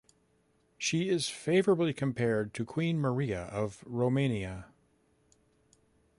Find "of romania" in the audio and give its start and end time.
3.43-4.65